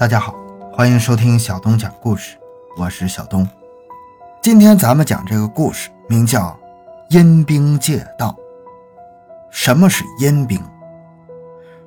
[0.00, 0.34] 大家好，
[0.72, 2.34] 欢迎收听小东讲故事，
[2.74, 3.46] 我是小东。
[4.42, 6.58] 今天咱们讲这个故事，名叫
[7.14, 8.28] 《阴兵借道》。
[9.50, 10.58] 什么是阴兵？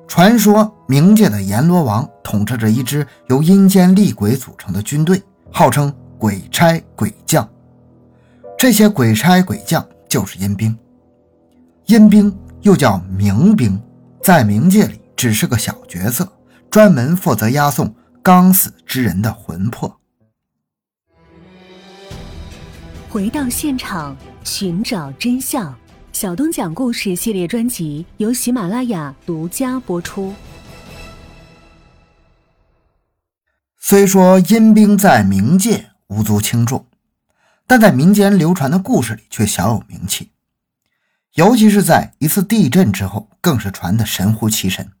[0.06, 5.20] 传说冥界的阎罗王统治着一支由阴间厉鬼组成的军队，
[5.50, 7.48] 号称鬼差鬼将。
[8.56, 10.78] 这些鬼差鬼将就是阴兵。
[11.86, 13.82] 阴兵又叫冥兵，
[14.22, 16.28] 在冥界里只是个小角色，
[16.70, 17.92] 专门负责押送。
[18.24, 20.00] 刚死之人的魂魄。
[23.10, 25.78] 回到现场，寻找真相。
[26.10, 30.32] 小东讲故事系列专辑由喜马拉雅独家播出。
[33.78, 36.86] 虽说阴兵在冥界无足轻重，
[37.66, 40.30] 但在民间流传的故事里却小有名气。
[41.34, 44.92] 尤其是在一次地震之后，更是传得神乎其神。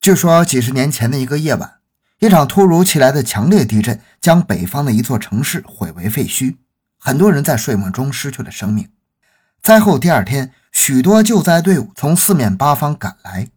[0.00, 1.79] 据说几十年前的一个夜晚。
[2.20, 6.56] 一场突如其来的强烈地震将北方的一座城市毁为废墟，
[6.98, 8.90] 很多人在睡梦中失去了生命。
[9.62, 13.48] 灾后第二天，许多救灾队伍从四面八方赶来。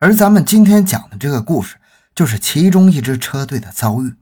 [0.00, 1.76] 而咱们今天讲的这个故事，
[2.14, 4.16] 就是其中一支车队的遭遇。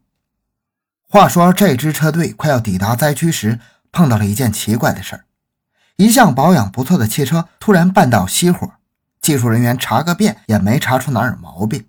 [1.08, 3.58] 话说，这支车队快要抵达灾区时，
[3.90, 5.24] 碰到了一件奇怪的事儿：
[5.96, 8.74] 一向保养不错的汽车突然半道熄火，
[9.20, 11.86] 技术人员查个遍也没查出哪儿有毛病。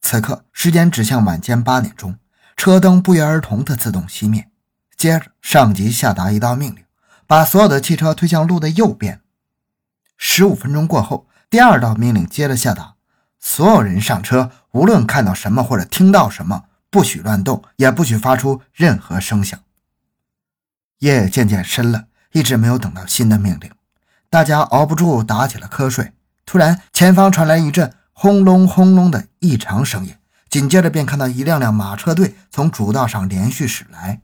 [0.00, 2.18] 此刻时间指向晚间八点钟，
[2.56, 4.48] 车灯不约而同的自动熄灭。
[4.96, 6.84] 接着，上级下达一道命令，
[7.26, 9.20] 把所有的汽车推向路的右边。
[10.16, 12.94] 十五分钟过后，第二道命令接着下达：
[13.38, 19.58] 所有人上车，无论看到什么或者听到什么，不许乱动，也不许发出任何声响。
[20.98, 23.70] 夜渐渐深了，一直没有等到新的命令，
[24.28, 26.12] 大家熬不住，打起了瞌睡。
[26.44, 27.94] 突然，前方传来一阵。
[28.22, 30.14] 轰隆轰隆的异常声音，
[30.50, 34.20] 紧接着便看到一辆辆马车队从主道上连续驶来。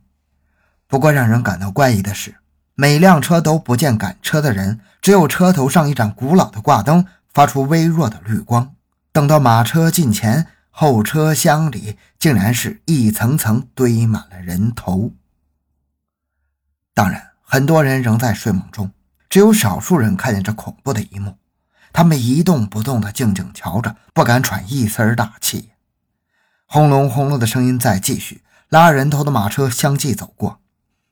[0.86, 2.34] 不过，让人感到怪异的是，
[2.74, 8.74] 每辆车都不见赶车的人，只有车头上一盏古老的挂灯发出微弱的绿光。
[9.12, 15.14] 等到马车近前，后车厢里竟然是一层层堆满了人头。
[16.92, 18.92] 当然，很多人仍在睡梦中，
[19.30, 21.38] 只有少数人看见这恐怖的一幕。
[21.96, 25.70] 他们一动不动地静静瞧着，不敢喘一丝大气。
[26.66, 30.60] 轰隆轰隆的声音在继续，拉人头的马车相继走过。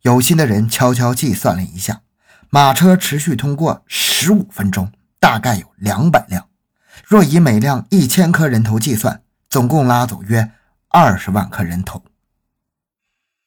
[0.02, 2.02] 有心的人悄悄计算了一下，
[2.50, 6.48] 马车持续通过十五分钟，大概有两百辆。
[7.02, 10.50] 若以每辆一千颗人头计算，总共拉走约
[10.88, 12.04] 二十万颗人头。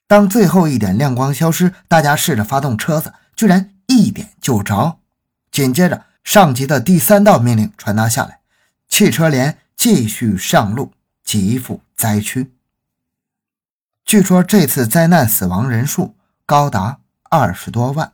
[0.08, 4.98] 当最后一点亮光消失，大家试着发动车子，居然一点就着。
[5.52, 6.06] 紧接着。
[6.28, 8.42] 上级的第三道命令传达下来，
[8.90, 10.92] 汽车连继续上路，
[11.24, 12.52] 急赴灾区。
[14.04, 17.00] 据说这次灾难死亡人数高达
[17.30, 18.12] 二十多万，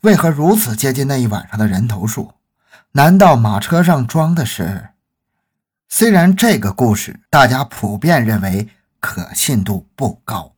[0.00, 2.34] 为何如此接近那一晚上的人头数？
[2.90, 4.88] 难道马车上装的是？
[5.88, 10.56] 虽然这个故事大家普遍认为可信度不高，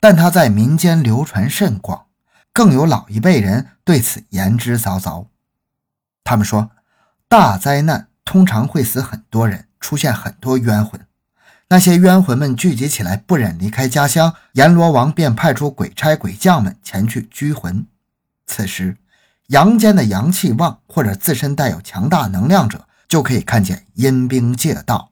[0.00, 2.04] 但它在民间流传甚广，
[2.52, 5.24] 更有老一辈人对此言之凿凿。
[6.30, 6.70] 他们说，
[7.26, 11.04] 大灾难通常会死很多人，出现很多冤魂。
[11.70, 17.84] 那些冤魂们聚集起来，不忍离开家乡，阎罗王便派出鬼差鬼将们前去拘魂。
[18.46, 18.96] 此时，
[19.48, 25.10] 阳间的阳气旺，或者自身带有强大能量者，就可以看见阴兵借道。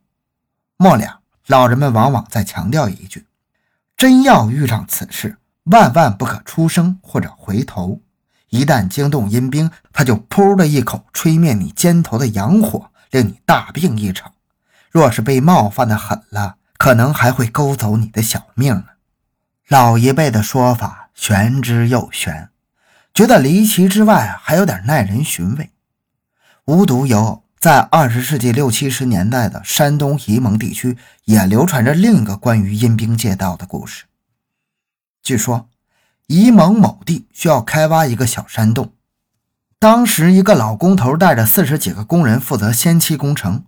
[0.76, 1.18] 末了，
[1.48, 3.26] 老人们往往再强调一句：
[3.96, 8.00] 真要遇上此事，万万不可出声或者回头。
[8.50, 14.32] 一旦惊动阴兵，他就噗的一口吹灭你肩头的阳火，令你大病一场。
[14.90, 18.84] 若是被冒犯的狠了，可能还会勾走你的小命呢。
[19.68, 22.48] 老一辈的说法玄之又玄，
[23.12, 25.70] 觉得离奇之外，还有点耐人寻味。
[26.64, 34.06] 无独有偶，在二十世纪六七十年代的山东沂蒙地区，也流传着另一个关于阴兵借道的故事。
[35.22, 35.68] 据说。
[36.28, 38.92] 沂蒙某地需要开挖一个小山洞，
[39.78, 43.64] 当时一个老工头带着四十几个工人负责先期工程。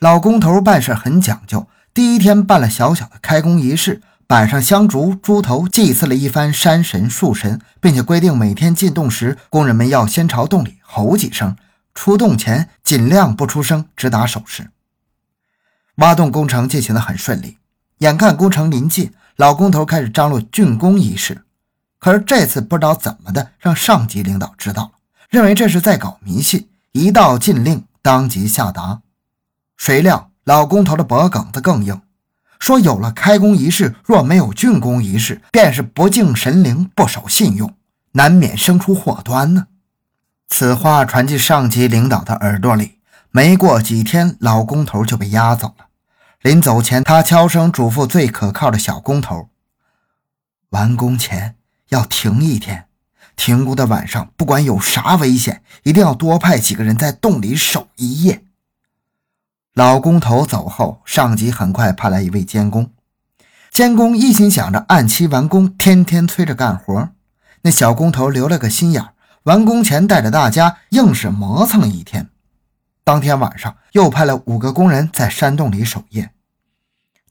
[0.00, 11.56] 老工头办事很讲究，第一天办了小小的开工仪式，摆上香烛、猪头，祭祀了一番山神、树神，并且规定每天进洞时，工人们要先朝洞里吼几声，
[11.94, 14.70] 出洞前尽量不出声，只打手势。
[15.98, 17.58] 挖洞工程进行得很顺利，
[17.98, 21.44] 眼看工程临近，老工头开始张罗竣工仪式。
[22.00, 24.92] 可是这次不知道怎么的，让上级领导知道了，
[25.28, 29.02] 认为这是在搞迷信，一道禁令当即下达。
[29.76, 32.00] 谁料老工头的脖梗子更硬，
[32.58, 37.74] 说有了开工仪式，若没有竣工仪式，便是不敬神灵、不守信用，
[38.12, 39.66] 难免生出祸端呢。
[40.48, 42.98] 此话传进上级领导的耳朵里，
[43.30, 45.86] 没过几天，老工头就被押走了。
[46.40, 49.50] 临走前，他悄声嘱咐最可靠的小工头：
[50.70, 51.56] 完工前
[51.90, 52.86] 要停一天，
[53.36, 58.44] 停工的晚上，不管有啥危险，一定要多派几个人在洞里守一夜。
[59.74, 62.90] 老工头走后，上级很快派来一位监工。
[63.70, 67.10] 监工一心想着按期完工，天天催着干活。
[67.62, 69.04] 那小工头留了个心眼，
[69.44, 72.30] 完工前带着大家硬是磨蹭了一天。
[73.02, 76.30] 当天晚上，又派了五个工人在山洞里守夜。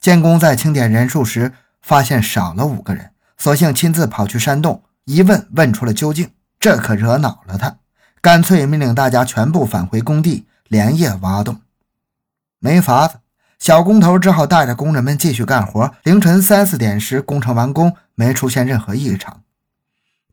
[0.00, 6.30] 监工在清点人数时，发现少了五个人，索性亲自跑去山洞一问，问出了究竟。
[6.58, 7.78] 这可惹恼了他，
[8.20, 11.62] 干脆命令大家全部返回工地，连夜挖洞。
[12.58, 13.20] 没法子，
[13.58, 15.90] 小工头只好带着工人们继续干活。
[16.02, 19.40] 凌晨三四点时，工程完工，没出现任何异常。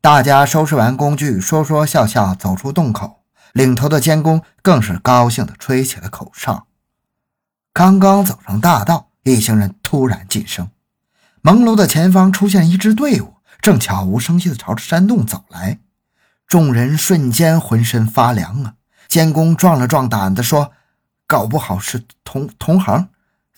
[0.01, 3.21] 大家收拾完工具，说说笑笑走出洞口。
[3.53, 6.67] 领头的监工更是高兴地吹起了口哨。
[7.71, 10.69] 刚刚走上大道，一行人突然噤声，
[11.47, 15.79] 朦胧的前方出现一支队伍，正悄无声息地朝着山洞走来。
[16.45, 18.73] 众人瞬间浑身发凉啊！
[19.07, 20.73] 监工壮了壮胆子说。
[21.25, 23.09] 搞不好是同同行，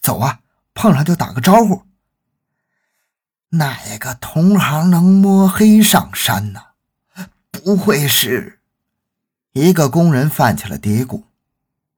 [0.02, 0.40] 走啊，
[0.76, 1.84] 碰上就打个招呼。
[3.50, 6.62] 哪个同行能摸黑上山呢？
[7.52, 8.60] 不会是？
[9.54, 11.24] 一个工人泛起了嘀咕。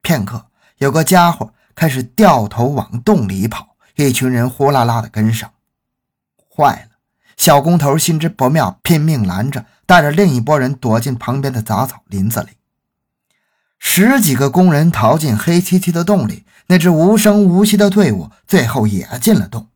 [0.01, 0.47] 片刻，
[0.77, 5.51] 有个家伙开始掉头往洞里跑，一群人呼啦啦的跟上。
[6.61, 6.97] 坏了！
[7.37, 12.49] 小工头心知不妙，拼命拦着，带着另一拨人躲进旁边的杂草林子里。
[13.79, 19.69] 十几个工人逃进黑漆漆的洞里，那支无声无息的队伍最后也进了洞。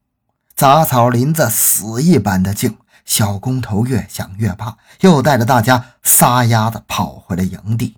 [0.55, 7.97] 杂草林子死一般的静，小工头越想越怕，又带着大家撒丫子跑回了营地。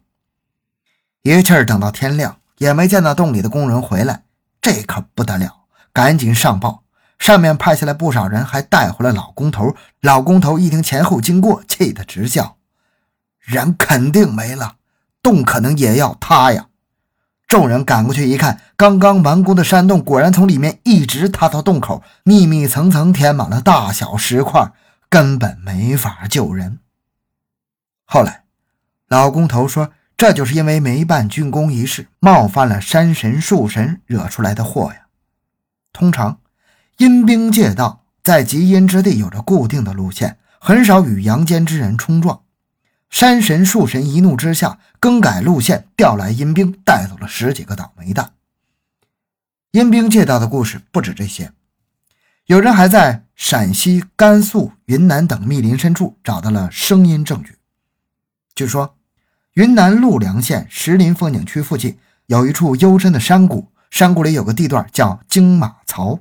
[1.24, 4.24] 一气等到天亮，也没见到洞里的工人回来，
[4.62, 6.84] 这可不得了，赶紧上报。
[7.20, 9.76] 上面派下来不少人，还带回了老工头。
[10.02, 12.58] 老工头一听前后经过，气得直叫
[13.40, 14.76] ：“人肯定没了。”
[15.24, 16.68] 洞可能也要塌呀！
[17.48, 24.72] 众人赶过去一看，刚刚完工的山洞果然从里面一直塌到洞口，密密层层填满了大小石块，
[25.10, 26.80] 根本没法救人。
[28.06, 28.44] 后来，
[29.08, 35.08] 老工头说，这就是因为没办竣工仪式，冒犯了山神树神，惹出来的祸呀。
[35.92, 36.40] 通常，
[36.98, 42.42] 阴兵借道在极阴之地有着固定的路线，很少与阳间之人冲撞。
[43.12, 48.32] 山神、树神一怒之下更改路线，调来阴兵，带走了十几个倒霉蛋。
[49.72, 51.52] 阴兵借道的故事不止这些，
[52.48, 57.58] 有人还在陕西、甘肃、云南等密林深处找到了声音证据。
[58.56, 58.96] 据说，
[59.54, 66.20] 云南陆良县石林风景区附近有一处幽深的山谷，山谷里有个地段叫金马槽。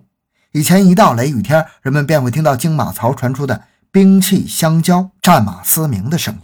[0.56, 6.40] 以前一到雷雨天，人们便会听到金马槽传出的兵器相交、战马嘶鸣的声音。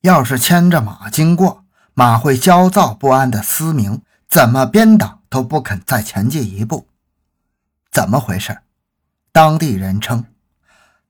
[0.00, 1.62] 要是牵着马经过，
[1.94, 6.88] 马会焦躁不安的嘶鸣，怎么鞭打都不肯再前进一步。
[7.92, 8.58] 怎么回事？
[9.30, 10.24] 当地人称，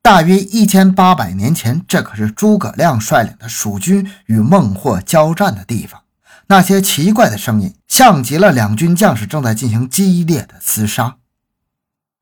[0.02, 6.02] 大约一千八百年前，这可是诸葛亮率领的蜀军与孟获交战的地方。
[6.48, 11.16] 那些奇怪的声音，像极了两军将士正在进行激烈的厮杀。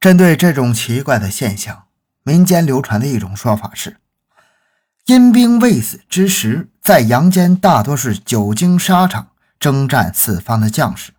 [0.00, 1.86] 针对这种奇怪的现象，
[2.22, 3.96] 民间流传的一种说法是。
[5.06, 11.10] 阴兵未死之时，在阳间大多是久经沙场、征战四方的将士，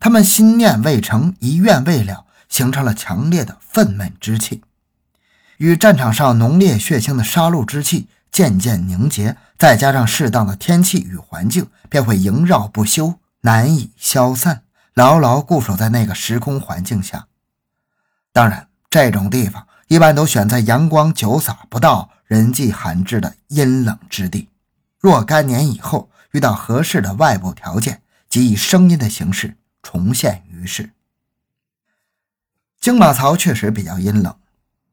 [0.00, 4.62] 他们心念未成，遗愿未了，形成了强烈的愤懑之气，
[5.58, 14.62] 与战场上浓烈血腥的杀戮之气渐渐凝结，再加上适当的天气与环境，便会萦绕不休，难以消散，
[14.94, 17.26] 牢牢固守在那个时空环境下。
[18.32, 22.10] 当然，这种地方一般都选在阳光久洒不到。
[22.30, 24.48] 人迹罕至的阴冷之地，
[25.00, 30.90] 若干年以后遇到合适的外部条件，即以声音的形式重现于世。
[32.78, 34.36] 京马槽确实比较阴冷，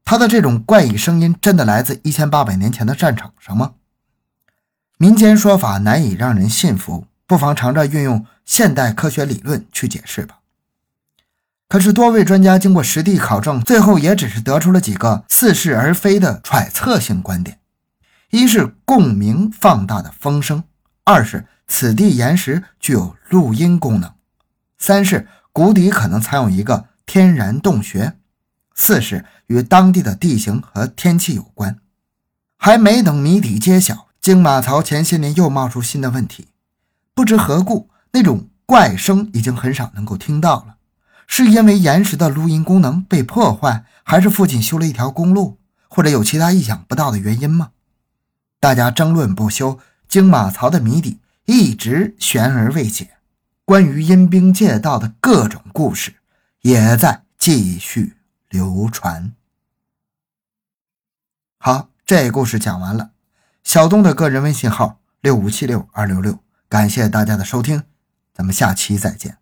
[0.03, 3.75] 它的这种怪异声音真的来自一千八百年前的战场上吗？
[4.97, 10.39] 民间说法难以让人信服，不妨尝着运用现代科学理论去解释吧。
[11.69, 17.59] 可是，多位专家经过实地考证，最后也只是得出了几个似是而非的揣测性观点：
[18.31, 20.61] 一是共鸣放大的风声；
[21.03, 24.11] 二是此地岩石具有录音功能；
[24.77, 28.13] 三是谷底可能藏有一个天然洞穴；
[28.73, 31.79] 四是与当地的地形和天气有关。
[32.57, 36.47] 还没等谜底揭晓，京马槽前些年又冒出新的问题，
[37.13, 40.76] 不知何故，那种怪声已经很少能够听到了。
[41.27, 47.71] 是因为岩石的录音功能被破坏，还是附近修了一条公路，或者有其他意想不到的原因吗？
[48.59, 53.17] 大家争论不休，京马槽的谜底一直悬而未解。
[53.65, 56.15] 关于阴兵借道的各种故事，
[56.61, 58.15] 也在继续
[58.49, 59.33] 流传。
[61.59, 63.11] 好，这故事讲完了。
[63.63, 67.83] 小东的个人微信号六五七六二六六，感谢大家的收听，
[68.33, 69.37] 咱们下期再见。